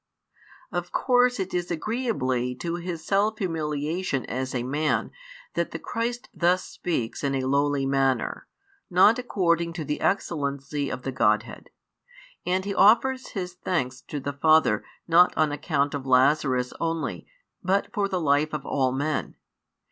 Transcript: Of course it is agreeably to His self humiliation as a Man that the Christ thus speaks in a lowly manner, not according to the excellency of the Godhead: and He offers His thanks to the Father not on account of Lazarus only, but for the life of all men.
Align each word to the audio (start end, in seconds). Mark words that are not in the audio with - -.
Of 0.71 0.91
course 0.91 1.39
it 1.39 1.53
is 1.53 1.69
agreeably 1.69 2.55
to 2.55 2.77
His 2.77 3.05
self 3.05 3.37
humiliation 3.37 4.25
as 4.25 4.55
a 4.55 4.63
Man 4.63 5.11
that 5.53 5.69
the 5.69 5.77
Christ 5.77 6.27
thus 6.33 6.65
speaks 6.65 7.23
in 7.23 7.35
a 7.35 7.43
lowly 7.45 7.85
manner, 7.85 8.47
not 8.89 9.19
according 9.19 9.73
to 9.73 9.85
the 9.85 10.01
excellency 10.01 10.89
of 10.89 11.03
the 11.03 11.11
Godhead: 11.11 11.69
and 12.47 12.65
He 12.65 12.73
offers 12.73 13.33
His 13.37 13.53
thanks 13.53 14.01
to 14.07 14.19
the 14.19 14.33
Father 14.33 14.83
not 15.07 15.37
on 15.37 15.51
account 15.51 15.93
of 15.93 16.07
Lazarus 16.07 16.73
only, 16.79 17.27
but 17.63 17.93
for 17.93 18.07
the 18.07 18.19
life 18.19 18.53
of 18.55 18.65
all 18.65 18.91
men. 18.91 19.35